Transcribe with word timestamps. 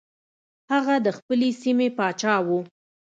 هغه 0.71 0.95
د 1.05 1.07
خپلې 1.17 1.49
سیمې 1.61 1.87
پاچا 1.97 2.35
و. 2.45 2.47